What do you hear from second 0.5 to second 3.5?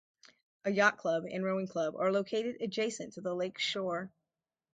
A yacht club and rowing club are located adjacent to the